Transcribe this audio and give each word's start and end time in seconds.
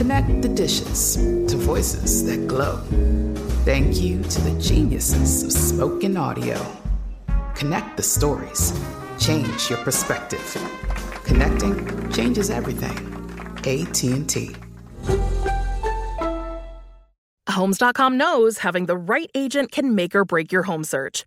Connect 0.00 0.40
the 0.40 0.48
dishes 0.48 1.16
to 1.16 1.58
voices 1.58 2.24
that 2.24 2.48
glow. 2.48 2.78
Thank 3.66 4.00
you 4.00 4.22
to 4.22 4.40
the 4.40 4.58
geniuses 4.58 5.42
of 5.42 5.52
spoken 5.52 6.16
audio. 6.16 6.56
Connect 7.54 7.98
the 7.98 8.02
stories. 8.02 8.72
Change 9.18 9.68
your 9.68 9.78
perspective. 9.80 10.56
Connecting 11.24 12.10
changes 12.12 12.48
everything. 12.48 12.96
AT&T. 13.58 14.56
Homes.com 17.50 18.16
knows 18.16 18.56
having 18.56 18.86
the 18.86 18.96
right 18.96 19.30
agent 19.34 19.70
can 19.70 19.94
make 19.94 20.14
or 20.14 20.24
break 20.24 20.50
your 20.50 20.62
home 20.62 20.82
search. 20.82 21.26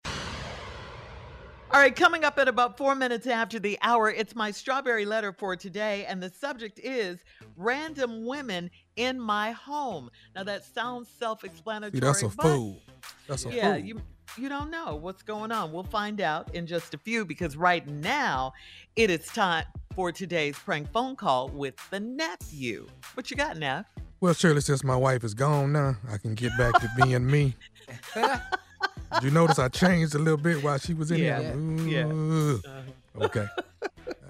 All 1.73 1.79
right, 1.79 1.95
coming 1.95 2.25
up 2.25 2.37
at 2.41 2.49
about 2.49 2.77
four 2.77 2.97
minutes 2.97 3.29
after 3.29 3.61
the 3.61 3.79
hour, 3.81 4.11
it's 4.11 4.35
my 4.35 4.51
strawberry 4.51 5.05
letter 5.05 5.33
for 5.33 5.55
today, 5.55 6.05
and 6.05 6.21
the 6.21 6.29
subject 6.29 6.81
is 6.83 7.23
random 7.57 8.27
women 8.27 8.73
in 8.97 9.21
my 9.21 9.53
home. 9.53 10.11
Now 10.35 10.43
that 10.43 10.65
sounds 10.65 11.09
self-explanatory. 11.09 11.93
See, 11.93 12.01
that's 12.01 12.25
a 12.25 12.29
but 12.29 12.43
fool. 12.43 12.83
That's 13.29 13.47
a 13.47 13.55
yeah, 13.55 13.75
fool. 13.75 13.85
you 13.85 14.03
you 14.37 14.49
don't 14.49 14.71
know 14.71 14.97
what's 14.97 15.23
going 15.23 15.53
on. 15.53 15.73
We'll 15.73 15.83
find 15.85 16.21
out 16.21 16.55
in 16.55 16.67
just 16.67 16.95
a 16.95 16.99
few 16.99 17.25
because 17.25 17.57
right 17.57 17.87
now 17.87 18.53
it 18.97 19.11
is 19.11 19.27
time 19.27 19.65
for 19.95 20.13
today's 20.13 20.57
prank 20.59 20.91
phone 20.93 21.17
call 21.17 21.49
with 21.49 21.75
the 21.91 22.01
nephew. 22.01 22.87
What 23.15 23.31
you 23.31 23.37
got, 23.37 23.57
Neff? 23.59 23.87
Well, 24.21 24.35
surely 24.35 24.61
since 24.61 24.85
my 24.85 24.97
wife 24.97 25.25
is 25.25 25.35
gone 25.35 25.73
now, 25.73 25.97
I 26.11 26.19
can 26.19 26.35
get 26.35 26.57
back 26.59 26.75
to 26.81 26.91
being 27.03 27.27
me. 27.29 27.55
Did 28.15 28.41
you 29.23 29.31
notice 29.31 29.59
I 29.59 29.69
changed 29.69 30.15
a 30.15 30.19
little 30.19 30.37
bit 30.37 30.63
while 30.63 30.79
she 30.79 30.95
was 30.95 31.11
in 31.11 31.19
Yeah, 31.19 31.41
here? 31.41 31.87
yeah. 31.87 32.05
Uh-huh. 32.07 33.23
Okay. 33.25 33.47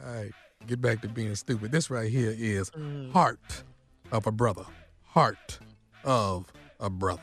All 0.06 0.15
right. 0.15 0.31
Get 0.66 0.81
back 0.81 1.00
to 1.03 1.09
being 1.09 1.34
stupid. 1.34 1.72
This 1.72 1.91
right 1.91 2.10
here 2.10 2.34
is 2.37 2.71
Mm. 2.71 3.12
heart 3.12 3.65
of 4.12 4.27
a 4.27 4.33
brother. 4.33 4.65
Heart 5.06 5.59
of 6.05 6.53
a 6.78 6.89
brother. 6.89 7.22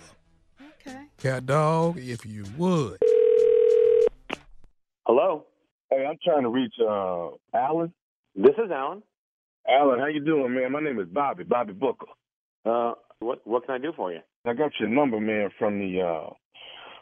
Okay. 1.19 1.29
Cat 1.29 1.45
dog, 1.45 1.97
if 1.97 2.25
you 2.25 2.45
would. 2.57 2.97
Hello. 5.05 5.45
Hey, 5.89 6.05
I'm 6.05 6.17
trying 6.23 6.43
to 6.43 6.49
reach 6.49 6.73
uh 6.81 7.29
Alan. 7.53 7.93
This 8.35 8.51
is 8.51 8.71
Alan. 8.71 9.01
Alan, 9.67 9.99
how 9.99 10.07
you 10.07 10.23
doing, 10.23 10.53
man? 10.53 10.71
My 10.71 10.79
name 10.79 10.99
is 10.99 11.07
Bobby, 11.07 11.43
Bobby 11.43 11.73
Booker. 11.73 12.07
Uh, 12.65 12.93
what 13.19 13.45
what 13.47 13.65
can 13.65 13.75
I 13.75 13.77
do 13.79 13.93
for 13.95 14.11
you? 14.11 14.19
I 14.45 14.53
got 14.53 14.71
your 14.79 14.89
number, 14.89 15.19
man, 15.19 15.49
from 15.57 15.79
the 15.79 16.01
uh 16.01 16.33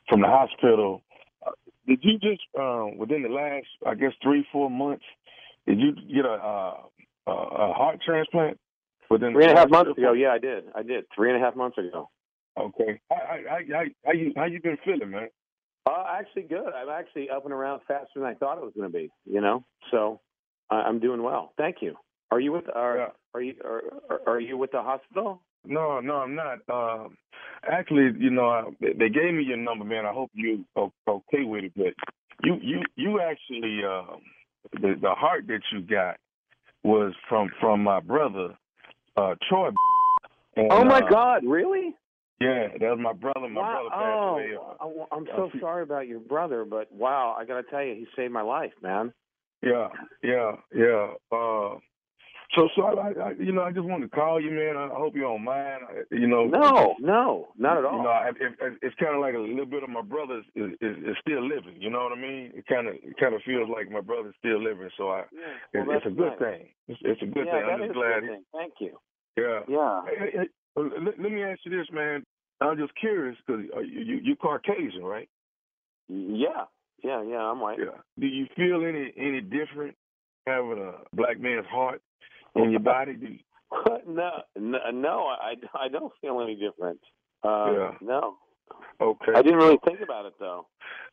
from 0.09 0.21
the 0.21 0.27
hospital. 0.27 1.01
Uh, 1.45 1.51
did 1.87 1.99
you 2.03 2.13
just 2.19 2.41
uh, 2.59 2.85
within 2.97 3.23
the 3.23 3.29
last, 3.29 3.67
I 3.85 3.95
guess, 3.95 4.13
three 4.23 4.45
four 4.51 4.69
months, 4.69 5.03
did 5.67 5.79
you 5.79 5.93
get 5.93 6.25
a 6.25 6.33
uh, 6.33 6.77
a, 7.27 7.31
a 7.31 7.73
heart 7.73 7.99
transplant? 8.05 8.59
Within 9.09 9.33
Three 9.33 9.43
and 9.43 9.51
a 9.51 9.55
the 9.55 9.59
half 9.59 9.71
last 9.71 9.85
months 9.87 9.97
ago. 9.99 10.13
Yeah, 10.13 10.29
I 10.29 10.39
did. 10.39 10.63
I 10.73 10.83
did. 10.83 11.05
Three 11.15 11.31
and 11.31 11.41
a 11.41 11.45
half 11.45 11.55
months 11.55 11.77
ago. 11.77 12.09
Okay. 12.57 12.99
How, 13.09 13.15
how, 13.17 13.57
how, 13.69 13.83
how 14.05 14.11
you 14.13 14.33
how 14.35 14.45
you 14.45 14.61
been 14.61 14.77
feeling, 14.85 15.11
man? 15.11 15.27
Uh, 15.85 16.03
actually, 16.17 16.43
good. 16.43 16.67
I'm 16.75 16.89
actually 16.89 17.29
up 17.29 17.43
and 17.45 17.53
around 17.53 17.81
faster 17.87 18.07
than 18.15 18.23
I 18.23 18.33
thought 18.33 18.57
it 18.57 18.63
was 18.63 18.73
going 18.75 18.91
to 18.91 18.97
be. 18.97 19.11
You 19.25 19.41
know, 19.41 19.63
so 19.91 20.21
I 20.69 20.75
I'm 20.77 20.99
doing 20.99 21.21
well. 21.21 21.53
Thank 21.57 21.77
you. 21.81 21.95
Are 22.31 22.39
you 22.39 22.51
with 22.51 22.65
are 22.73 22.97
Yeah. 22.97 23.07
are 23.33 23.41
you 23.41 23.55
are, 23.63 23.81
are- 24.09 24.21
are 24.27 24.39
you 24.39 24.57
with 24.57 24.71
the 24.71 24.81
hospital? 24.81 25.41
No, 25.67 25.99
no, 25.99 26.17
I'm 26.17 26.35
not. 26.35 26.59
Um, 26.69 27.17
actually, 27.69 28.11
you 28.19 28.29
know, 28.29 28.49
I, 28.49 28.63
they 28.79 29.09
gave 29.09 29.33
me 29.33 29.43
your 29.43 29.57
number, 29.57 29.83
man. 29.83 30.05
I 30.05 30.13
hope 30.13 30.31
you 30.33 30.63
okay 30.77 31.43
with 31.43 31.65
it. 31.65 31.73
But 31.75 31.93
you, 32.43 32.57
you, 32.61 32.81
you 32.95 33.19
actually, 33.19 33.81
um, 33.83 34.21
the 34.73 34.95
the 35.01 35.11
heart 35.11 35.47
that 35.47 35.61
you 35.71 35.81
got 35.81 36.17
was 36.83 37.13
from 37.27 37.49
from 37.59 37.83
my 37.83 37.99
brother, 37.99 38.55
uh, 39.17 39.35
Troy. 39.49 39.69
And, 40.55 40.67
oh 40.71 40.83
my 40.85 40.99
uh, 40.99 41.09
God! 41.09 41.43
Really? 41.45 41.95
Yeah, 42.39 42.67
that 42.79 42.81
was 42.81 42.99
my 43.01 43.13
brother. 43.13 43.47
My 43.47 43.61
wow. 43.61 43.71
brother 43.73 43.89
passed 43.89 44.19
oh, 44.19 44.29
away. 44.33 44.49
uh, 44.55 44.85
I- 44.85 45.15
I'm 45.15 45.27
so 45.35 45.49
sorry 45.59 45.83
about 45.83 46.07
your 46.07 46.19
brother, 46.19 46.65
but 46.65 46.91
wow, 46.91 47.35
I 47.37 47.45
got 47.45 47.61
to 47.61 47.63
tell 47.63 47.83
you, 47.83 47.95
he 47.95 48.07
saved 48.15 48.33
my 48.33 48.41
life, 48.41 48.73
man. 48.81 49.13
Yeah, 49.61 49.87
yeah, 50.21 50.51
yeah. 50.75 51.13
Uh, 51.31 51.79
So, 52.55 52.69
so 52.75 52.83
I, 52.83 53.09
I, 53.09 53.31
you 53.39 53.51
know, 53.51 53.63
I 53.63 53.71
just 53.71 53.85
wanted 53.85 54.11
to 54.11 54.15
call 54.15 54.39
you, 54.39 54.51
man. 54.51 54.77
I 54.77 54.87
hope 54.93 55.15
you 55.15 55.21
don't 55.21 55.43
mind. 55.43 55.81
You 56.11 56.27
know, 56.27 56.45
no, 56.45 56.95
no, 56.99 57.47
not 57.57 57.77
at 57.77 57.85
all. 57.85 57.97
You 57.97 58.03
know, 58.03 58.09
I, 58.09 58.29
it, 58.29 58.77
it's 58.81 58.95
kind 59.01 59.15
of 59.15 59.21
like 59.21 59.33
a 59.33 59.39
little 59.39 59.65
bit 59.65 59.83
of 59.83 59.89
my 59.89 60.03
brother 60.03 60.41
is, 60.55 60.71
is, 60.79 60.95
is 61.03 61.17
still 61.19 61.41
living. 61.41 61.81
You 61.81 61.89
know 61.89 62.03
what 62.03 62.17
I 62.17 62.21
mean? 62.21 62.51
It 62.53 62.65
kind 62.67 62.87
of, 62.87 62.95
kind 63.19 63.33
of 63.33 63.41
feels 63.45 63.67
like 63.67 63.89
my 63.89 63.99
brother's 63.99 64.35
still 64.37 64.61
living. 64.61 64.89
So 64.95 65.09
I, 65.09 65.23
yeah. 65.33 65.83
well, 65.83 65.97
it's, 65.97 66.05
it's 66.05 66.13
a 66.13 66.15
good 66.15 66.37
nice. 66.37 66.39
thing. 66.39 66.67
It's, 66.87 67.01
it's 67.03 67.21
a 67.23 67.25
good 67.25 67.47
yeah, 67.47 67.59
thing. 67.59 67.65
I'm 67.65 67.81
just 67.81 67.93
glad. 67.93 68.23
He, 68.23 68.29
Thank 68.53 68.73
you. 68.79 68.93
Yeah. 69.35 69.59
Yeah. 69.67 70.45
Let, 70.75 71.19
let, 71.19 71.31
me 71.31 71.43
ask 71.43 71.59
you 71.63 71.77
this, 71.77 71.87
man. 71.91 72.23
I'm 72.61 72.77
just 72.77 72.93
curious 72.95 73.37
because 73.45 73.63
you, 73.85 74.01
you 74.01 74.19
you 74.23 74.35
Caucasian, 74.35 75.03
right? 75.03 75.29
Yeah. 76.07 76.65
Yeah, 77.03 77.23
yeah, 77.23 77.37
I'm 77.37 77.59
white. 77.59 77.77
Yeah. 77.79 77.99
Do 78.19 78.25
you 78.25 78.47
feel 78.55 78.85
any 78.85 79.13
any 79.17 79.41
different 79.41 79.95
having 80.47 80.79
a 80.79 81.15
black 81.15 81.39
man's 81.39 81.67
heart 81.67 82.01
in 82.55 82.71
your 82.71 82.79
body? 82.79 83.13
Do 83.13 83.27
you... 83.27 83.39
no, 84.07 84.31
no, 84.57 84.77
no, 84.91 85.27
I, 85.27 85.55
I 85.77 85.87
don't 85.89 86.13
feel 86.21 86.41
any 86.41 86.55
different. 86.55 86.99
Uh, 87.43 87.71
yeah. 87.71 87.91
No. 88.01 88.37
Okay. 88.99 89.33
I 89.35 89.41
didn't 89.41 89.59
really 89.59 89.79
think 89.85 89.99
about 90.01 90.25
it 90.25 90.33
though. 90.39 90.67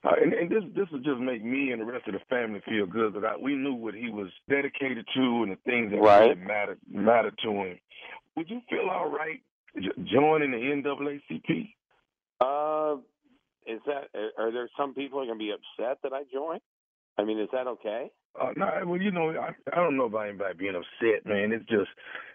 Uh, 0.05 0.13
and, 0.23 0.33
and 0.33 0.51
this 0.51 0.63
this 0.75 0.87
would 0.93 1.05
just 1.05 1.21
make 1.21 1.45
me 1.45 1.73
and 1.73 1.81
the 1.81 1.85
rest 1.85 2.07
of 2.07 2.15
the 2.15 2.21
family 2.31 2.63
feel 2.67 2.87
good 2.87 3.15
that 3.15 3.25
I, 3.25 3.37
we 3.37 3.55
knew 3.55 3.75
what 3.75 3.95
he 3.95 4.09
was 4.09 4.29
dedicated 4.49 5.07
to 5.15 5.43
and 5.43 5.53
the 5.53 5.59
things 5.67 5.91
that 5.91 5.99
right. 5.99 6.29
really 6.29 6.35
mattered 6.37 6.79
mattered 6.89 7.35
to 7.43 7.51
him. 7.51 7.79
Would 8.37 8.49
you 8.49 8.61
feel 8.71 8.89
all 8.91 9.11
right 9.11 9.41
joining 9.77 10.51
the 10.51 10.59
NAACP? 10.59 11.75
Uh, 12.41 12.97
is 13.67 13.81
that 13.87 14.09
are 14.39 14.53
there 14.53 14.69
some 14.77 14.95
people 14.95 15.21
are 15.21 15.27
going 15.27 15.39
to 15.39 15.45
be 15.45 15.53
upset 15.53 15.99
that 16.03 16.13
I 16.13 16.25
join? 16.33 16.59
I 17.19 17.25
mean, 17.25 17.39
is 17.39 17.49
that 17.53 17.67
okay? 17.67 18.11
Uh, 18.41 18.53
no, 18.57 18.67
well, 18.87 19.01
you 19.01 19.11
know, 19.11 19.31
I, 19.31 19.51
I 19.71 19.77
don't 19.77 19.97
know 19.97 20.07
about 20.07 20.29
anybody 20.29 20.55
being 20.59 20.75
upset, 20.75 21.27
man. 21.27 21.53
It's 21.53 21.69
just 21.69 21.91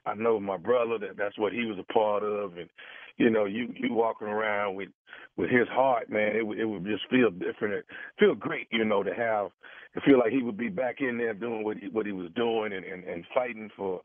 I 0.05 0.13
know 0.13 0.39
my 0.39 0.57
brother 0.57 0.99
that 0.99 1.17
that's 1.17 1.37
what 1.37 1.53
he 1.53 1.65
was 1.65 1.79
a 1.79 1.93
part 1.93 2.23
of, 2.23 2.57
and 2.57 2.69
you 3.17 3.31
know, 3.31 3.45
you 3.45 3.73
you 3.75 3.93
walking 3.93 4.27
around 4.27 4.75
with 4.75 4.89
with 5.37 5.49
his 5.49 5.67
heart, 5.69 6.09
man. 6.09 6.35
It 6.35 6.43
it 6.59 6.65
would 6.65 6.85
just 6.85 7.09
feel 7.09 7.31
different, 7.31 7.73
it 7.75 7.85
feel 8.19 8.35
great, 8.35 8.67
you 8.71 8.85
know, 8.85 9.01
to 9.01 9.13
have 9.13 9.49
to 9.95 10.01
feel 10.01 10.19
like 10.19 10.31
he 10.31 10.43
would 10.43 10.57
be 10.57 10.69
back 10.69 10.97
in 10.99 11.17
there 11.17 11.33
doing 11.33 11.63
what 11.63 11.77
he, 11.77 11.87
what 11.87 12.05
he 12.05 12.11
was 12.11 12.29
doing 12.35 12.73
and, 12.73 12.85
and 12.85 13.03
and 13.03 13.25
fighting 13.33 13.71
for 13.75 14.01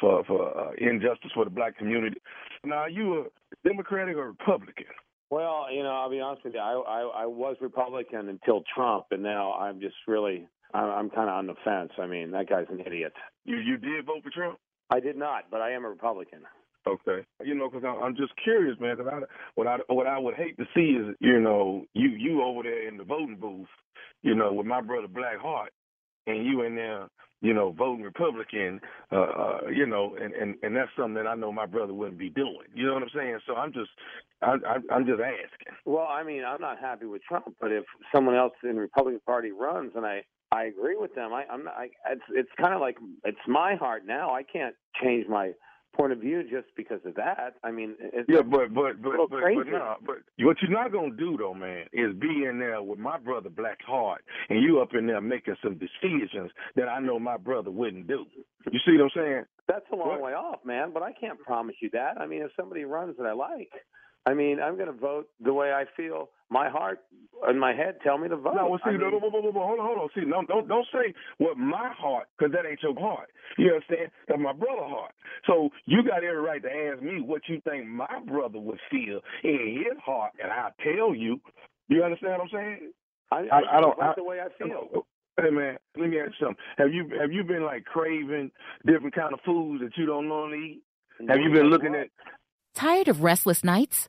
for 0.00 0.24
for 0.24 0.58
uh, 0.58 0.72
injustice 0.78 1.32
for 1.34 1.44
the 1.44 1.50
black 1.50 1.76
community. 1.76 2.16
Now, 2.64 2.76
are 2.76 2.90
you 2.90 3.26
a 3.26 3.68
Democratic 3.68 4.16
or 4.16 4.28
Republican? 4.28 4.86
Well, 5.30 5.66
you 5.72 5.82
know, 5.82 5.90
I'll 5.90 6.10
be 6.10 6.20
honest 6.20 6.44
with 6.44 6.54
you. 6.54 6.60
I 6.60 6.72
I, 6.72 7.22
I 7.22 7.26
was 7.26 7.56
Republican 7.60 8.28
until 8.28 8.62
Trump, 8.74 9.06
and 9.10 9.22
now 9.22 9.52
I'm 9.54 9.80
just 9.80 9.96
really 10.06 10.46
I'm, 10.72 10.90
I'm 10.90 11.10
kind 11.10 11.28
of 11.28 11.36
on 11.36 11.46
the 11.46 11.54
fence. 11.64 11.92
I 11.98 12.06
mean, 12.06 12.30
that 12.32 12.48
guy's 12.48 12.66
an 12.70 12.80
idiot. 12.80 13.12
You 13.44 13.56
you 13.56 13.76
did 13.78 14.06
vote 14.06 14.22
for 14.22 14.30
Trump? 14.30 14.58
I 14.90 15.00
did 15.00 15.16
not, 15.16 15.44
but 15.50 15.60
I 15.60 15.72
am 15.72 15.84
a 15.84 15.88
Republican. 15.88 16.40
Okay, 16.86 17.24
you 17.42 17.54
know, 17.54 17.70
because 17.70 17.84
I'm 17.84 18.14
just 18.14 18.32
curious, 18.42 18.78
man. 18.78 18.96
Because 18.96 19.12
I 19.12 19.20
what 19.54 19.66
I 19.66 19.78
what 19.88 20.06
I 20.06 20.18
would 20.18 20.34
hate 20.34 20.56
to 20.58 20.64
see 20.74 20.98
is 20.98 21.16
you 21.20 21.40
know 21.40 21.84
you 21.94 22.08
you 22.10 22.42
over 22.42 22.62
there 22.62 22.86
in 22.86 22.98
the 22.98 23.04
voting 23.04 23.38
booth, 23.40 23.68
you 24.22 24.34
know, 24.34 24.52
with 24.52 24.66
my 24.66 24.82
brother 24.82 25.08
Black 25.08 25.38
Heart, 25.38 25.72
and 26.26 26.44
you 26.44 26.62
in 26.62 26.74
there, 26.74 27.08
you 27.40 27.52
know, 27.52 27.72
voting 27.72 28.04
Republican, 28.04 28.80
uh, 29.12 29.16
uh, 29.16 29.58
you 29.72 29.86
know, 29.86 30.16
and, 30.20 30.32
and 30.34 30.54
and 30.62 30.74
that's 30.74 30.90
something 30.96 31.14
that 31.14 31.26
I 31.26 31.34
know 31.34 31.52
my 31.52 31.66
brother 31.66 31.92
wouldn't 31.92 32.18
be 32.18 32.30
doing. 32.30 32.68
You 32.74 32.86
know 32.86 32.94
what 32.94 33.02
I'm 33.02 33.10
saying? 33.14 33.38
So 33.46 33.54
I'm 33.54 33.72
just, 33.72 33.90
I, 34.40 34.54
I, 34.66 34.94
I'm 34.94 35.04
just 35.04 35.20
asking. 35.20 35.74
Well, 35.84 36.08
I 36.08 36.22
mean, 36.22 36.42
I'm 36.44 36.60
not 36.60 36.78
happy 36.78 37.06
with 37.06 37.22
Trump, 37.22 37.54
but 37.60 37.70
if 37.70 37.84
someone 38.14 38.34
else 38.34 38.54
in 38.62 38.76
the 38.76 38.80
Republican 38.80 39.20
Party 39.26 39.50
runs, 39.52 39.92
and 39.94 40.06
I 40.06 40.22
I 40.52 40.64
agree 40.64 40.96
with 40.96 41.14
them, 41.14 41.32
I, 41.32 41.44
I'm 41.50 41.64
not. 41.64 41.74
I, 41.74 41.88
it's 42.10 42.22
it's 42.30 42.50
kind 42.60 42.74
of 42.74 42.80
like 42.80 42.96
it's 43.24 43.36
my 43.46 43.74
heart 43.74 44.04
now. 44.06 44.32
I 44.34 44.42
can't 44.42 44.74
change 45.02 45.26
my 45.28 45.52
point 45.94 46.12
of 46.12 46.18
view 46.18 46.42
just 46.42 46.66
because 46.76 47.00
of 47.04 47.14
that. 47.14 47.54
I 47.62 47.70
mean, 47.70 47.94
it's 48.00 48.28
yeah, 48.28 48.42
but 48.42 48.74
but 48.74 49.00
but 49.02 49.12
but, 49.30 49.40
crazy. 49.40 49.70
but 49.70 49.78
no, 49.78 49.94
but 50.04 50.16
what 50.40 50.56
you're 50.60 50.70
not 50.70 50.92
gonna 50.92 51.14
do 51.16 51.36
though, 51.36 51.54
man, 51.54 51.86
is 51.92 52.14
be 52.14 52.44
in 52.44 52.58
there 52.58 52.82
with 52.82 52.98
my 52.98 53.18
brother 53.18 53.48
Black 53.48 53.78
Heart, 53.82 54.22
and 54.48 54.62
you 54.62 54.80
up 54.80 54.94
in 54.94 55.06
there 55.06 55.20
making 55.20 55.56
some 55.62 55.78
decisions 55.78 56.50
that 56.76 56.88
I 56.88 57.00
know 57.00 57.18
my 57.18 57.36
brother 57.36 57.70
wouldn't 57.70 58.06
do. 58.06 58.26
You 58.70 58.80
see 58.86 58.96
what 58.96 59.04
I'm 59.04 59.10
saying? 59.14 59.44
That's 59.68 59.84
a 59.92 59.96
long 59.96 60.08
what? 60.08 60.22
way 60.22 60.32
off, 60.32 60.64
man. 60.64 60.90
But 60.92 61.02
I 61.02 61.12
can't 61.12 61.38
promise 61.40 61.76
you 61.80 61.90
that. 61.92 62.20
I 62.20 62.26
mean, 62.26 62.42
if 62.42 62.50
somebody 62.56 62.84
runs 62.84 63.16
that 63.18 63.26
I 63.26 63.32
like, 63.32 63.70
I 64.26 64.34
mean, 64.34 64.58
I'm 64.60 64.76
going 64.76 64.86
to 64.86 64.92
vote 64.92 65.28
the 65.40 65.52
way 65.52 65.72
I 65.72 65.84
feel. 65.96 66.30
My 66.54 66.68
heart 66.70 67.00
and 67.48 67.58
my 67.58 67.74
head 67.74 67.96
tell 68.04 68.16
me 68.16 68.28
to 68.28 68.36
vote. 68.36 68.54
No, 68.54 68.68
well, 68.68 68.78
see, 68.84 68.90
I 68.90 68.92
mean, 68.92 69.00
no, 69.00 69.10
no, 69.10 69.18
no, 69.18 69.40
no, 69.40 69.50
no, 69.50 69.66
hold 69.66 69.80
on, 69.80 69.86
hold 69.86 69.98
on. 69.98 70.08
See, 70.14 70.24
no, 70.24 70.44
don't 70.46 70.68
don't 70.68 70.86
say 70.92 71.12
what 71.38 71.58
my 71.58 71.90
heart, 71.98 72.28
because 72.38 72.52
that 72.52 72.64
ain't 72.64 72.80
your 72.80 72.94
heart. 72.94 73.28
You 73.58 73.74
understand? 73.74 74.12
That's 74.28 74.40
my 74.40 74.52
brother 74.52 74.86
heart. 74.86 75.10
So 75.48 75.70
you 75.86 76.04
got 76.04 76.22
every 76.22 76.40
right 76.40 76.62
to 76.62 76.70
ask 76.70 77.02
me 77.02 77.20
what 77.20 77.42
you 77.48 77.60
think 77.68 77.88
my 77.88 78.20
brother 78.24 78.60
would 78.60 78.78
feel 78.88 79.18
in 79.42 79.82
his 79.82 79.98
heart, 80.06 80.30
and 80.40 80.52
I'll 80.52 80.70
tell 80.80 81.12
you. 81.12 81.40
You 81.88 82.04
understand 82.04 82.34
what 82.34 82.42
I'm 82.42 82.48
saying? 82.52 82.92
I, 83.32 83.36
I, 83.50 83.78
I 83.78 83.80
don't. 83.80 83.96
vote 83.98 84.04
I, 84.04 84.12
the 84.16 84.24
way 84.24 84.38
I 84.38 84.48
feel. 84.62 85.04
Hey 85.36 85.50
man, 85.50 85.76
let 85.98 86.08
me 86.08 86.20
ask 86.20 86.30
you 86.38 86.46
something. 86.46 86.62
Have 86.78 86.92
you 86.94 87.10
have 87.20 87.32
you 87.32 87.42
been 87.42 87.64
like 87.64 87.84
craving 87.84 88.52
different 88.86 89.14
kind 89.14 89.34
of 89.34 89.40
foods 89.44 89.82
that 89.82 89.90
you 89.96 90.06
don't 90.06 90.28
normally 90.28 90.78
eat? 90.78 90.82
Have 91.28 91.40
you 91.40 91.50
been 91.50 91.66
looking 91.66 91.96
at? 91.96 92.08
Tired 92.74 93.08
of 93.08 93.24
restless 93.24 93.64
nights? 93.64 94.08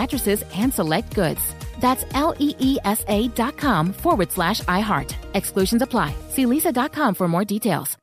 mattresses 0.00 0.44
and 0.62 0.72
select 0.72 1.14
goods. 1.14 1.42
That's 1.80 2.04
L 2.14 2.34
E 2.38 2.54
E 2.58 2.78
S 2.84 3.04
A 3.08 3.28
dot 3.28 3.56
com 3.56 3.92
forward 3.92 4.30
slash 4.32 4.60
iHeart. 4.62 5.14
Exclusions 5.34 5.82
apply. 5.82 6.14
See 6.28 6.46
leesa.com 6.46 7.14
for 7.14 7.28
more 7.28 7.44
details. 7.44 7.96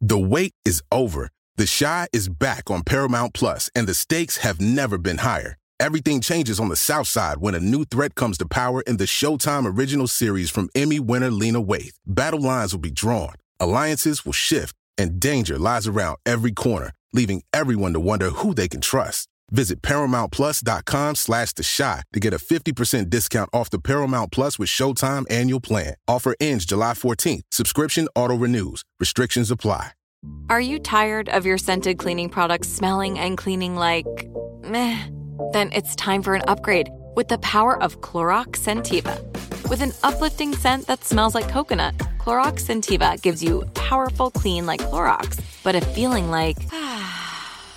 The 0.00 0.18
wait 0.18 0.52
is 0.64 0.82
over. 0.92 1.30
The 1.56 1.66
Chi 1.78 2.06
is 2.12 2.28
back 2.28 2.70
on 2.70 2.82
Paramount 2.84 3.34
Plus, 3.34 3.68
and 3.74 3.88
the 3.88 3.94
stakes 3.94 4.36
have 4.38 4.60
never 4.60 4.96
been 4.96 5.18
higher. 5.18 5.56
Everything 5.80 6.20
changes 6.20 6.60
on 6.60 6.68
the 6.68 6.76
South 6.76 7.08
Side 7.08 7.38
when 7.38 7.54
a 7.56 7.60
new 7.72 7.84
threat 7.84 8.14
comes 8.14 8.38
to 8.38 8.46
power 8.46 8.80
in 8.82 8.96
the 8.96 9.06
Showtime 9.06 9.66
original 9.76 10.06
series 10.06 10.50
from 10.50 10.68
Emmy 10.74 11.00
winner 11.00 11.30
Lena 11.30 11.60
Waithe. 11.60 11.96
Battle 12.06 12.40
lines 12.40 12.72
will 12.72 12.80
be 12.80 12.92
drawn, 12.92 13.34
alliances 13.58 14.24
will 14.24 14.32
shift, 14.32 14.74
and 14.96 15.18
danger 15.18 15.58
lies 15.58 15.88
around 15.88 16.18
every 16.24 16.52
corner, 16.52 16.92
leaving 17.12 17.42
everyone 17.52 17.92
to 17.92 18.00
wonder 18.00 18.30
who 18.30 18.54
they 18.54 18.68
can 18.68 18.80
trust. 18.80 19.28
Visit 19.50 19.82
ParamountPlus.com 19.82 21.14
slash 21.14 21.52
The 21.52 21.68
Chi 21.76 22.02
to 22.12 22.20
get 22.20 22.34
a 22.34 22.38
50% 22.38 23.10
discount 23.10 23.50
off 23.52 23.70
the 23.70 23.78
Paramount 23.78 24.32
Plus 24.32 24.58
with 24.58 24.68
Showtime 24.68 25.24
annual 25.30 25.60
plan. 25.60 25.94
Offer 26.06 26.34
ends 26.40 26.64
July 26.64 26.92
14th. 26.92 27.42
Subscription 27.50 28.08
auto-renews. 28.14 28.82
Restrictions 29.00 29.50
apply. 29.50 29.92
Are 30.50 30.60
you 30.60 30.78
tired 30.78 31.28
of 31.28 31.46
your 31.46 31.58
scented 31.58 31.98
cleaning 31.98 32.28
products 32.28 32.68
smelling 32.68 33.18
and 33.18 33.38
cleaning 33.38 33.76
like 33.76 34.06
meh? 34.64 34.98
Then 35.52 35.70
it's 35.72 35.94
time 35.94 36.22
for 36.22 36.34
an 36.34 36.42
upgrade 36.48 36.88
with 37.14 37.28
the 37.28 37.38
power 37.38 37.80
of 37.82 38.00
Clorox 38.00 38.58
Scentiva. 38.58 39.16
With 39.68 39.80
an 39.80 39.92
uplifting 40.02 40.54
scent 40.54 40.86
that 40.86 41.04
smells 41.04 41.34
like 41.34 41.48
coconut, 41.48 41.96
Clorox 42.18 42.64
Scentiva 42.64 43.20
gives 43.22 43.42
you 43.42 43.64
powerful 43.74 44.30
clean 44.30 44.66
like 44.66 44.80
Clorox, 44.80 45.40
but 45.62 45.74
a 45.74 45.80
feeling 45.80 46.30
like 46.30 46.56
ah, 46.72 47.07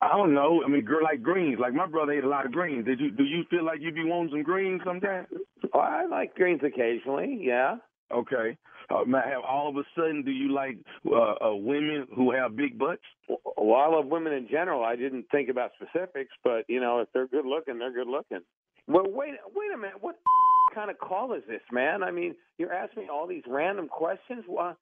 I 0.00 0.16
don't 0.16 0.32
know. 0.32 0.62
I 0.64 0.68
mean, 0.68 0.84
gr- 0.84 1.02
like 1.02 1.22
greens. 1.22 1.58
Like 1.60 1.74
my 1.74 1.86
brother 1.86 2.12
ate 2.12 2.24
a 2.24 2.28
lot 2.28 2.46
of 2.46 2.52
greens. 2.52 2.84
Did 2.84 3.00
you? 3.00 3.10
Do 3.10 3.24
you 3.24 3.44
feel 3.50 3.64
like 3.64 3.80
you'd 3.80 3.94
be 3.94 4.04
wanting 4.04 4.30
some 4.30 4.42
greens 4.42 4.80
sometimes? 4.84 5.26
Oh, 5.74 5.80
I 5.80 6.06
like 6.06 6.34
greens 6.34 6.60
occasionally. 6.64 7.38
Yeah. 7.42 7.76
Okay. 8.12 8.56
Uh, 8.90 9.04
have 9.04 9.42
all 9.46 9.68
of 9.68 9.76
a 9.76 9.82
sudden, 9.94 10.22
do 10.24 10.30
you 10.30 10.50
like 10.52 10.78
uh, 11.06 11.50
uh, 11.50 11.54
women 11.54 12.06
who 12.16 12.32
have 12.32 12.56
big 12.56 12.78
butts? 12.78 13.02
Well, 13.28 13.78
I 13.78 13.86
love 13.88 14.06
women 14.06 14.32
in 14.32 14.48
general. 14.48 14.82
I 14.82 14.96
didn't 14.96 15.26
think 15.30 15.50
about 15.50 15.72
specifics, 15.74 16.32
but 16.42 16.64
you 16.68 16.80
know, 16.80 17.00
if 17.00 17.08
they're 17.12 17.26
good 17.26 17.44
looking, 17.44 17.78
they're 17.78 17.92
good 17.92 18.08
looking. 18.08 18.40
Well, 18.86 19.04
wait, 19.06 19.34
wait 19.54 19.72
a 19.74 19.76
minute. 19.76 19.96
What 20.00 20.16
kind 20.74 20.90
of 20.90 20.98
call 20.98 21.34
is 21.34 21.42
this, 21.48 21.60
man? 21.70 22.02
I 22.02 22.10
mean, 22.10 22.34
you're 22.56 22.72
asking 22.72 23.04
me 23.04 23.08
all 23.12 23.26
these 23.26 23.42
random 23.46 23.88
questions. 23.88 24.44
What? 24.46 24.76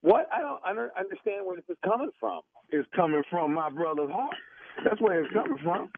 What? 0.00 0.28
I 0.36 0.40
don't, 0.40 0.60
I 0.64 0.72
don't 0.74 0.90
understand 0.98 1.46
where 1.46 1.54
this 1.54 1.64
is 1.68 1.76
coming 1.84 2.10
from. 2.18 2.40
It's 2.70 2.88
coming 2.96 3.22
from 3.30 3.54
my 3.54 3.70
brother's 3.70 4.10
heart. 4.10 4.34
That's 4.84 5.00
where 5.00 5.22
it's 5.22 5.32
coming 5.32 5.58
from. 5.62 5.90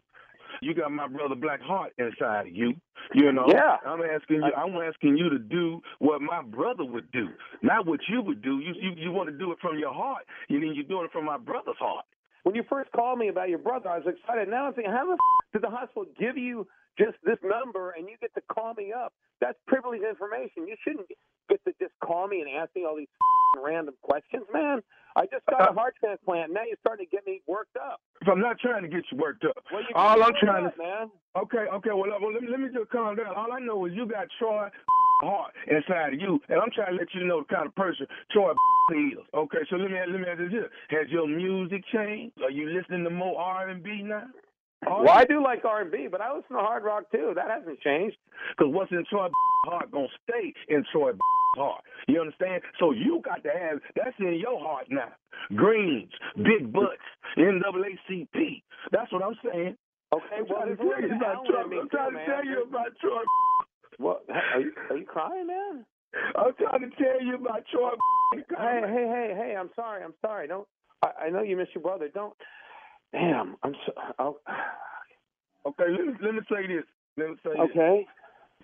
You 0.61 0.73
got 0.73 0.91
my 0.91 1.07
brother 1.07 1.35
Black 1.35 1.61
Heart 1.61 1.93
inside 1.97 2.47
of 2.47 2.55
you. 2.55 2.73
You 3.13 3.31
know. 3.31 3.45
Yeah. 3.47 3.77
I'm 3.85 4.01
asking 4.01 4.37
you. 4.37 4.51
I'm 4.55 4.75
asking 4.77 5.17
you 5.17 5.29
to 5.29 5.37
do 5.39 5.81
what 5.99 6.21
my 6.21 6.41
brother 6.41 6.85
would 6.85 7.11
do, 7.11 7.27
not 7.61 7.85
what 7.85 7.99
you 8.09 8.21
would 8.21 8.41
do. 8.41 8.59
You 8.59 8.73
you, 8.79 8.91
you 8.97 9.11
want 9.11 9.29
to 9.29 9.37
do 9.37 9.51
it 9.51 9.57
from 9.61 9.77
your 9.77 9.93
heart. 9.93 10.23
You 10.47 10.59
mean 10.59 10.73
you're 10.73 10.85
doing 10.85 11.05
it 11.05 11.11
from 11.11 11.25
my 11.25 11.37
brother's 11.37 11.77
heart. 11.77 12.05
When 12.43 12.55
you 12.55 12.63
first 12.69 12.91
called 12.91 13.19
me 13.19 13.27
about 13.29 13.49
your 13.49 13.59
brother, 13.59 13.89
I 13.89 13.97
was 13.97 14.07
excited. 14.07 14.47
Now 14.49 14.67
I'm 14.67 14.73
thinking, 14.73 14.93
how 14.93 15.05
the 15.05 15.13
f- 15.13 15.53
did 15.53 15.63
the 15.63 15.69
hospital 15.69 16.05
give 16.19 16.37
you 16.37 16.67
just 16.97 17.17
this 17.25 17.37
number 17.43 17.91
and 17.91 18.07
you 18.07 18.15
get 18.19 18.33
to 18.35 18.41
call 18.51 18.73
me 18.73 18.93
up? 18.93 19.13
That's 19.41 19.57
privileged 19.67 20.03
information. 20.03 20.67
You 20.67 20.75
shouldn't 20.83 21.07
get 21.49 21.63
to 21.65 21.73
just 21.79 21.93
call 22.03 22.27
me 22.27 22.41
and 22.41 22.49
ask 22.49 22.75
me 22.75 22.85
all 22.85 22.95
these 22.95 23.11
random 23.63 23.95
questions, 24.01 24.45
man. 24.53 24.81
I 25.15 25.25
just 25.31 25.45
got 25.49 25.61
a 25.61 25.71
uh, 25.71 25.73
heart 25.73 25.95
transplant. 25.99 26.51
Now 26.51 26.61
you're 26.67 26.77
starting 26.81 27.05
to 27.05 27.11
get 27.11 27.25
me 27.25 27.41
worked 27.47 27.77
up. 27.77 28.01
If 28.21 28.27
I'm 28.27 28.41
not 28.41 28.59
trying 28.59 28.83
to 28.83 28.89
get 28.89 29.03
you 29.11 29.17
worked 29.17 29.45
up, 29.45 29.63
Well, 29.71 29.81
you 29.81 29.95
all 29.95 30.21
I'm 30.21 30.33
trying 30.39 30.69
to 30.69 30.77
man. 30.77 31.09
Okay, 31.37 31.65
okay. 31.71 31.91
Well, 31.91 32.11
well 32.19 32.33
let, 32.33 32.41
me, 32.41 32.49
let 32.49 32.59
me 32.59 32.67
just 32.73 32.89
calm 32.91 33.15
down. 33.15 33.33
All 33.35 33.51
I 33.51 33.59
know 33.59 33.85
is 33.85 33.93
you 33.93 34.05
got 34.05 34.27
Troy 34.39 34.67
heart 35.21 35.53
inside 35.67 36.13
of 36.15 36.19
you, 36.19 36.39
and 36.49 36.59
I'm 36.59 36.69
trying 36.75 36.93
to 36.93 36.99
let 36.99 37.07
you 37.13 37.25
know 37.25 37.45
the 37.47 37.55
kind 37.55 37.67
of 37.67 37.75
person 37.75 38.07
Troy 38.31 38.51
is. 38.91 39.19
Okay, 39.33 39.59
so 39.69 39.77
let 39.77 39.89
me 39.89 39.97
let 40.11 40.19
me 40.19 40.27
ask 40.27 40.39
you 40.39 40.49
this: 40.49 40.69
Has 40.89 41.09
your 41.09 41.27
music 41.27 41.83
changed? 41.93 42.35
Are 42.43 42.51
you 42.51 42.69
listening 42.69 43.03
to 43.05 43.09
more 43.09 43.39
R&B 43.39 44.03
now? 44.03 44.27
Well, 44.85 45.09
I 45.09 45.25
do 45.25 45.43
like 45.43 45.65
R&B, 45.65 46.07
but 46.11 46.21
I 46.21 46.35
listen 46.35 46.55
to 46.55 46.61
hard 46.61 46.83
rock 46.83 47.11
too. 47.11 47.33
That 47.35 47.49
hasn't 47.49 47.79
changed. 47.81 48.17
Because 48.57 48.73
what's 48.73 48.91
in 48.91 49.03
Troy 49.09 49.29
heart 49.65 49.91
gonna 49.91 50.07
stay 50.29 50.53
in 50.69 50.83
Troy 50.91 51.11
heart. 51.57 51.83
You 52.07 52.21
understand? 52.21 52.61
So 52.79 52.91
you 52.91 53.21
got 53.23 53.43
to 53.43 53.49
have 53.49 53.79
that's 53.95 54.15
in 54.19 54.35
your 54.35 54.59
heart 54.59 54.87
now. 54.89 55.11
Greens, 55.55 56.11
big 56.37 56.71
butts, 56.71 57.05
NAACP. 57.37 58.61
That's 58.91 59.11
what 59.11 59.23
I'm 59.23 59.35
saying. 59.43 59.77
Okay, 60.13 60.25
I'm 60.37 60.45
well, 60.47 60.63
trying 60.63 60.77
to 60.77 60.83
tell 60.83 61.01
you 61.01 61.15
about 61.15 61.45
Troy. 61.45 61.79
I'm 61.81 61.89
trying 61.89 62.13
to 62.13 62.25
tell 62.25 62.45
you 62.45 62.63
about 62.63 62.91
Troy. 63.01 63.23
What? 63.97 64.23
Are 64.29 64.61
you 64.61 64.71
are 64.89 64.97
you 64.97 65.05
crying, 65.05 65.47
man? 65.47 65.85
I'm 66.35 66.53
trying 66.55 66.89
to 66.89 66.95
tell 66.95 67.21
you 67.21 67.35
about 67.35 67.63
Troy. 67.71 67.91
Hey, 68.33 68.81
hey, 68.85 69.07
hey, 69.07 69.33
hey! 69.35 69.55
I'm 69.57 69.69
sorry. 69.75 70.03
I'm 70.03 70.13
sorry. 70.21 70.47
Don't. 70.47 70.67
I, 71.01 71.25
I 71.25 71.29
know 71.29 71.41
you 71.41 71.57
miss 71.57 71.67
your 71.73 71.81
brother. 71.81 72.09
Don't. 72.13 72.33
Damn. 73.11 73.55
I'm 73.63 73.73
so. 73.85 73.93
Oh. 74.19 74.37
Okay, 75.67 75.85
let 75.89 76.05
me 76.05 76.13
let 76.21 76.33
me 76.35 76.41
say 76.49 76.67
this. 76.67 76.85
Let 77.17 77.29
me 77.29 77.35
say 77.43 77.51
this. 77.51 77.69
Okay. 77.71 78.05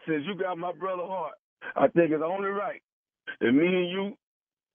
Since 0.07 0.23
you 0.27 0.35
got 0.35 0.57
my 0.57 0.71
brother 0.73 1.03
heart, 1.05 1.33
I 1.75 1.87
think 1.87 2.11
it's 2.11 2.23
only 2.25 2.49
right 2.49 2.81
that 3.39 3.51
me 3.51 3.65
and 3.67 3.89
you 3.89 4.13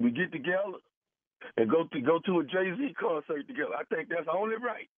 we 0.01 0.11
get 0.11 0.33
together 0.33 0.79
and 1.57 1.71
go 1.71 1.85
to 1.93 2.01
go 2.01 2.19
to 2.27 2.41
a 2.41 2.45
Jay 2.45 2.73
Z 2.77 2.95
concert 2.99 3.47
together. 3.47 3.75
I 3.79 3.85
think 3.95 4.09
that's 4.09 4.29
only 4.33 4.57
right. 4.57 4.89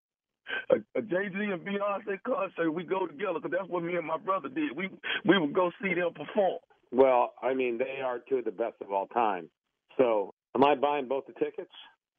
A, 0.71 0.77
a 0.99 1.03
Jay 1.03 1.29
Z 1.31 1.35
and 1.39 1.61
Beyonce 1.67 2.19
concert, 2.27 2.71
we 2.71 2.85
go 2.85 3.07
together 3.07 3.35
because 3.35 3.51
that's 3.53 3.69
what 3.69 3.83
me 3.83 3.97
and 3.97 4.07
my 4.07 4.17
brother 4.19 4.49
did. 4.49 4.77
We 4.77 4.89
we 5.25 5.39
would 5.39 5.53
go 5.53 5.71
see 5.83 5.95
them 5.95 6.13
perform. 6.15 6.59
Well, 6.91 7.35
I 7.43 7.53
mean, 7.53 7.79
they 7.79 8.01
are 8.03 8.19
two 8.29 8.37
of 8.37 8.45
the 8.47 8.51
best 8.51 8.77
of 8.81 8.91
all 8.93 9.07
time. 9.09 9.51
So, 9.99 10.33
am 10.55 10.65
I 10.65 10.75
buying 10.75 11.07
both 11.07 11.27
the 11.27 11.35
tickets? 11.35 11.71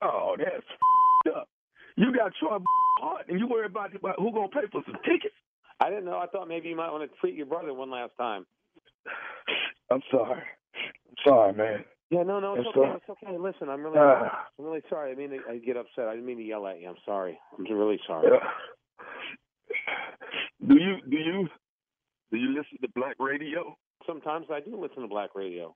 Oh, 0.04 0.36
that's 0.38 0.50
f***ed 0.58 1.30
up. 1.36 1.50
You 2.00 2.16
got 2.16 2.32
Troy 2.40 2.58
heart, 3.02 3.26
and 3.28 3.38
you 3.40 3.46
worry 3.48 3.66
about, 3.66 3.94
about 3.94 4.16
who 4.18 4.32
gonna 4.32 4.48
pay 4.48 4.68
for 4.72 4.82
some 4.86 4.96
tickets. 5.04 5.36
I 5.82 5.90
didn't 5.90 6.06
know. 6.06 6.18
I 6.18 6.28
thought 6.28 6.48
maybe 6.48 6.70
you 6.70 6.76
might 6.76 6.92
want 6.92 7.10
to 7.10 7.18
treat 7.20 7.36
your 7.36 7.46
brother 7.46 7.74
one 7.74 7.92
last 7.92 8.12
time. 8.18 8.46
I'm 9.92 10.02
sorry. 10.10 10.42
I'm 11.10 11.16
sorry, 11.28 11.54
man. 11.54 11.84
Yeah, 12.10 12.24
no, 12.24 12.40
no, 12.40 12.56
it's 12.56 12.62
I'm 12.62 12.68
okay. 12.68 12.80
sorry. 12.80 12.96
It's 12.98 13.10
okay. 13.24 13.38
Listen, 13.38 13.70
I'm 13.70 13.84
really, 13.84 13.98
Ah. 14.00 14.48
I'm 14.58 14.66
really 14.66 14.82
sorry. 14.90 15.12
I 15.12 15.16
mean, 15.16 15.40
I 15.50 15.58
get 15.58 15.76
upset. 15.78 16.08
I 16.08 16.12
didn't 16.12 16.26
mean 16.26 16.38
to 16.38 16.44
yell 16.44 16.66
at 16.68 16.80
you. 16.80 16.88
I'm 16.88 16.96
sorry. 17.06 17.38
I'm 17.58 17.66
really 17.66 18.00
sorry. 18.08 18.30
Do 20.68 20.76
you 20.76 20.98
do 21.10 21.18
you 21.18 21.48
do 22.32 22.38
you 22.38 22.50
listen 22.50 22.78
to 22.82 22.88
black 22.96 23.16
radio? 23.20 23.76
Sometimes 24.08 24.48
I 24.52 24.60
do 24.60 24.80
listen 24.80 25.02
to 25.02 25.08
black 25.08 25.32
radio. 25.36 25.76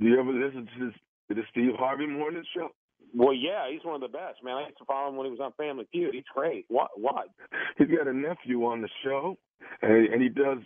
Do 0.00 0.06
you 0.06 0.18
ever 0.18 0.32
listen 0.32 0.66
to 0.78 0.86
this 0.86 0.94
to 1.28 1.34
the 1.34 1.42
Steve 1.50 1.72
Harvey 1.78 2.06
Morning 2.06 2.42
Show? 2.56 2.68
Well, 3.14 3.32
yeah, 3.32 3.70
he's 3.70 3.84
one 3.84 3.94
of 3.94 4.00
the 4.00 4.08
best, 4.16 4.42
man. 4.44 4.56
I 4.56 4.66
used 4.66 4.78
to 4.78 4.84
follow 4.84 5.08
him 5.08 5.16
when 5.16 5.24
he 5.26 5.30
was 5.30 5.40
on 5.40 5.52
Family 5.52 5.86
Feud. 5.92 6.14
He's 6.14 6.24
great. 6.34 6.66
What? 6.68 6.90
What? 6.96 7.28
He's 7.78 7.88
got 7.88 8.06
a 8.06 8.12
nephew 8.12 8.64
on 8.66 8.82
the 8.82 8.88
show, 9.04 9.36
and, 9.82 10.08
and 10.08 10.22
he 10.22 10.28
does 10.28 10.58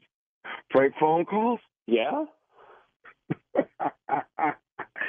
prank 0.71 0.95
phone 0.99 1.25
calls. 1.25 1.61
Yeah. 1.87 2.25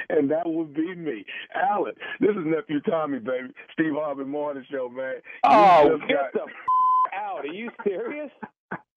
and 0.08 0.30
that 0.30 0.46
would 0.46 0.74
be 0.74 0.94
me, 0.94 1.24
Alan. 1.54 1.94
This 2.20 2.30
is 2.30 2.44
nephew 2.44 2.80
Tommy, 2.80 3.18
baby. 3.18 3.48
Steve 3.72 3.92
Harvey 3.94 4.24
Morning 4.24 4.64
Show, 4.70 4.88
man. 4.88 5.14
You 5.16 5.20
Oh, 5.44 5.98
get 6.08 6.08
got- 6.08 6.32
the 6.32 6.42
f- 6.42 7.14
out! 7.14 7.44
Are 7.44 7.52
you 7.52 7.70
serious? 7.84 8.30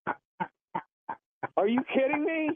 Are 1.57 1.67
you 1.67 1.81
kidding 1.93 2.23
me? 2.23 2.49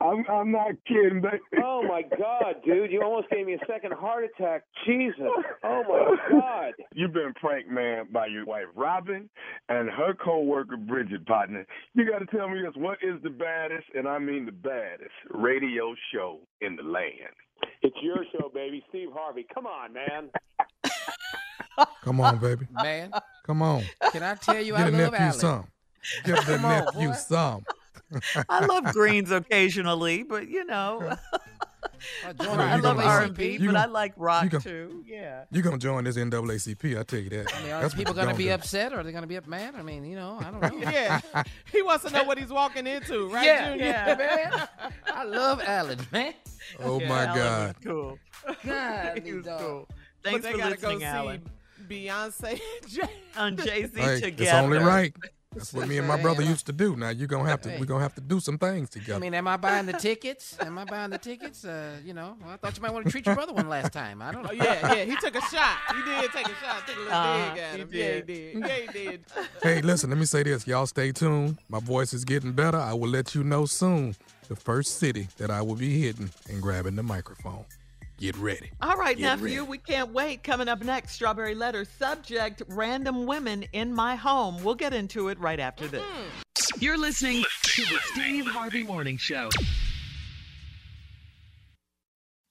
I'm 0.00 0.24
I'm 0.30 0.52
not 0.52 0.72
kidding, 0.86 1.20
but 1.20 1.34
Oh 1.62 1.82
my 1.82 2.02
God, 2.02 2.56
dude! 2.64 2.90
You 2.92 3.02
almost 3.02 3.28
gave 3.30 3.46
me 3.46 3.54
a 3.54 3.66
second 3.66 3.92
heart 3.94 4.24
attack. 4.24 4.62
Jesus! 4.86 5.16
Oh 5.64 5.82
my 5.88 6.16
God! 6.40 6.72
You've 6.94 7.12
been 7.12 7.32
pranked, 7.34 7.68
man, 7.70 8.06
by 8.12 8.26
your 8.26 8.44
wife 8.46 8.66
Robin 8.76 9.28
and 9.68 9.90
her 9.90 10.14
co-worker 10.14 10.76
Bridget, 10.76 11.26
partner. 11.26 11.66
You 11.94 12.08
got 12.08 12.20
to 12.20 12.26
tell 12.26 12.48
me 12.48 12.60
this: 12.62 12.72
what 12.76 12.98
is 13.02 13.20
the 13.22 13.30
baddest, 13.30 13.86
and 13.94 14.06
I 14.06 14.18
mean 14.18 14.46
the 14.46 14.52
baddest, 14.52 15.10
radio 15.30 15.94
show 16.14 16.40
in 16.60 16.76
the 16.76 16.82
land? 16.84 17.34
It's 17.82 17.96
your 18.02 18.24
show, 18.32 18.50
baby. 18.54 18.84
Steve 18.90 19.08
Harvey. 19.12 19.46
Come 19.52 19.66
on, 19.66 19.92
man. 19.92 20.30
Come 22.02 22.20
on, 22.20 22.38
baby. 22.38 22.66
Man, 22.72 23.10
Come 23.46 23.62
on. 23.62 23.82
can 24.12 24.22
I 24.22 24.34
tell 24.34 24.60
you 24.60 24.72
Get 24.72 24.80
I 24.80 24.88
a 24.88 24.90
love 24.90 25.12
nephew 25.12 25.16
Alan? 25.16 25.32
some. 25.32 25.66
Give 26.24 26.36
the 26.36 26.56
Come 26.56 26.64
on, 26.64 26.84
nephew 26.94 27.14
some. 27.14 27.64
I 28.48 28.64
love 28.66 28.84
greens 28.92 29.30
occasionally, 29.30 30.22
but 30.22 30.48
you 30.48 30.64
know. 30.64 31.16
I 32.24 32.76
love 32.76 32.98
R 32.98 33.22
and 33.22 33.34
B, 33.36 33.58
but 33.58 33.76
I 33.76 33.86
like 33.86 34.12
rock 34.16 34.48
gon- 34.50 34.60
too. 34.60 35.04
Yeah. 35.06 35.44
You're 35.50 35.62
gonna 35.62 35.78
join 35.78 36.04
this 36.04 36.16
NAACP, 36.16 36.98
I 36.98 37.02
tell 37.02 37.18
you 37.18 37.30
that. 37.30 37.54
I 37.54 37.62
mean, 37.62 37.72
are 37.72 37.80
That's 37.82 37.94
people 37.94 38.14
you're 38.14 38.22
going 38.24 38.34
to 38.34 38.38
be 38.38 38.44
do. 38.44 38.52
upset 38.52 38.92
or 38.92 39.00
are 39.00 39.02
they 39.02 39.10
going 39.12 39.22
to 39.22 39.28
be 39.28 39.38
mad? 39.48 39.74
I 39.76 39.82
mean, 39.82 40.04
you 40.04 40.16
know, 40.16 40.38
I 40.40 40.50
don't 40.50 40.60
know. 40.80 40.90
yeah, 40.90 41.20
he 41.72 41.82
wants 41.82 42.04
to 42.04 42.10
know 42.10 42.24
what 42.24 42.38
he's 42.38 42.50
walking 42.50 42.86
into, 42.86 43.28
right, 43.28 43.44
yeah, 43.44 43.70
Junior? 43.70 43.84
yeah, 43.86 44.14
man. 44.16 44.68
I 45.06 45.24
love 45.24 45.60
Alan, 45.64 45.98
man. 46.12 46.34
Oh 46.80 47.00
Yeah, 47.00 47.08
my 47.08 47.24
Alan 47.24 47.36
God. 47.36 47.76
was 47.76 47.84
cool. 47.84 48.18
God, 48.64 49.20
He 49.24 49.32
was 49.32 49.44
dog. 49.44 49.60
cool. 49.60 49.88
But 50.22 50.30
Thanks 50.30 50.44
they 50.46 50.52
for 50.52 50.58
gotta 50.58 50.70
listening, 50.70 50.98
go 51.00 51.04
Alan. 51.04 51.42
see 51.88 52.06
Beyonce 52.08 52.60
and 52.82 52.88
Jay. 52.90 53.02
On 53.36 53.56
Jay 53.56 53.86
Z 53.86 54.00
Hey, 54.00 54.20
together. 54.20 54.42
it's 54.44 54.52
only 54.52 54.78
right. 54.78 55.14
That's 55.54 55.72
what 55.72 55.88
me 55.88 55.96
and 55.96 56.06
my 56.06 56.20
brother 56.20 56.42
used 56.42 56.66
to 56.66 56.72
do. 56.72 56.94
Now 56.94 57.08
you're 57.08 57.26
gonna 57.26 57.48
have 57.48 57.62
to. 57.62 57.70
We're 57.78 57.86
gonna 57.86 58.02
have 58.02 58.14
to 58.16 58.20
do 58.20 58.38
some 58.38 58.58
things 58.58 58.90
together. 58.90 59.14
I 59.16 59.18
mean, 59.18 59.32
am 59.32 59.48
I 59.48 59.56
buying 59.56 59.86
the 59.86 59.94
tickets? 59.94 60.56
Am 60.60 60.76
I 60.78 60.84
buying 60.84 61.10
the 61.10 61.16
tickets? 61.18 61.64
Uh, 61.64 61.96
you 62.04 62.12
know, 62.12 62.36
well, 62.40 62.50
I 62.50 62.56
thought 62.58 62.76
you 62.76 62.82
might 62.82 62.92
want 62.92 63.06
to 63.06 63.10
treat 63.10 63.24
your 63.24 63.34
brother 63.34 63.54
one 63.54 63.66
last 63.68 63.92
time. 63.92 64.20
I 64.20 64.30
don't 64.30 64.42
know. 64.42 64.50
Oh, 64.50 64.54
yeah, 64.54 64.94
yeah, 64.94 65.04
he 65.04 65.16
took 65.16 65.34
a 65.34 65.40
shot. 65.40 65.78
He 65.96 66.02
did 66.02 66.30
take 66.32 66.46
a 66.46 66.54
shot. 66.56 66.86
Took 66.86 66.96
a 66.96 66.98
little 66.98 67.12
Uh-huh, 67.14 67.54
dig 67.54 67.62
at 67.62 67.74
he 67.76 67.80
him. 67.80 67.88
Yeah, 67.92 68.04
he 68.14 68.20
did. 68.20 68.26
did. 68.26 68.58
Yeah, 68.60 68.76
he 68.76 68.86
did. 69.08 69.24
hey, 69.62 69.80
listen. 69.80 70.10
Let 70.10 70.18
me 70.18 70.26
say 70.26 70.42
this. 70.42 70.66
Y'all 70.66 70.86
stay 70.86 71.12
tuned. 71.12 71.58
My 71.70 71.80
voice 71.80 72.12
is 72.12 72.24
getting 72.26 72.52
better. 72.52 72.78
I 72.78 72.92
will 72.92 73.08
let 73.08 73.34
you 73.34 73.42
know 73.42 73.64
soon. 73.64 74.14
The 74.48 74.56
first 74.56 74.98
city 74.98 75.28
that 75.38 75.50
I 75.50 75.62
will 75.62 75.76
be 75.76 75.98
hitting 76.00 76.30
and 76.50 76.60
grabbing 76.62 76.96
the 76.96 77.02
microphone. 77.02 77.64
Get 78.18 78.36
ready. 78.36 78.70
All 78.80 78.96
right, 78.96 79.16
Get 79.16 79.22
nephew, 79.40 79.60
ready. 79.60 79.70
we 79.70 79.78
can't 79.78 80.12
wait. 80.12 80.42
Coming 80.42 80.66
up 80.68 80.82
next, 80.82 81.12
Strawberry 81.12 81.54
Letter 81.54 81.84
subject 81.84 82.62
random 82.68 83.26
women 83.26 83.64
in 83.72 83.94
my 83.94 84.16
home. 84.16 84.62
We'll 84.64 84.74
get 84.74 84.92
into 84.92 85.28
it 85.28 85.38
right 85.38 85.60
after 85.60 85.86
this. 85.86 86.02
Mm-hmm. 86.02 86.80
You're 86.82 86.98
listening 86.98 87.44
to 87.62 87.82
the 87.82 87.98
Steve 88.12 88.46
Harvey 88.46 88.82
Morning 88.82 89.16
Show. 89.16 89.48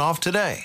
off 0.00 0.20
today. 0.20 0.64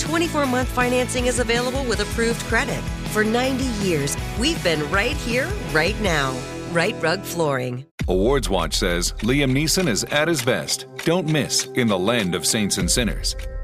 24 0.00 0.46
month 0.46 0.68
financing 0.68 1.26
is 1.26 1.38
available 1.38 1.84
with 1.84 2.00
approved 2.00 2.40
credit. 2.44 2.80
For 3.12 3.22
90 3.22 3.64
years, 3.84 4.16
we've 4.38 4.62
been 4.64 4.88
right 4.90 5.16
here, 5.16 5.48
right 5.72 5.98
now. 6.00 6.36
Rite 6.72 7.00
Rug 7.02 7.22
Flooring. 7.22 7.84
Awards 8.08 8.48
Watch 8.48 8.74
says 8.74 9.12
Liam 9.20 9.52
Neeson 9.52 9.86
is 9.88 10.04
at 10.04 10.26
his 10.26 10.42
best. 10.42 10.86
Don't 11.04 11.28
miss 11.28 11.66
In 11.74 11.86
the 11.86 11.98
Land 11.98 12.34
of 12.34 12.46
Saints 12.46 12.78
and 12.78 12.90
Sinners. 12.90 13.36